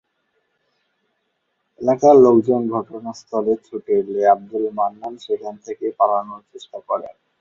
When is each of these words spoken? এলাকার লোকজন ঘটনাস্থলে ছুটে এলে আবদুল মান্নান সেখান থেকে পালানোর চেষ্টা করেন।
এলাকার 1.81 2.15
লোকজন 2.25 2.61
ঘটনাস্থলে 2.75 3.53
ছুটে 3.65 3.93
এলে 4.01 4.21
আবদুল 4.27 4.65
মান্নান 4.77 5.13
সেখান 5.25 5.55
থেকে 5.65 5.85
পালানোর 5.99 6.41
চেষ্টা 6.51 6.79
করেন। 6.89 7.13